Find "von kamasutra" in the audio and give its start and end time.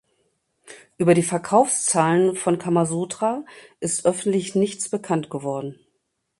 2.35-3.45